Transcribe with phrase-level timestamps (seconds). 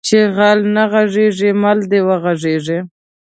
[0.07, 2.79] چې غل نه غېړيږي مل د وغړيږي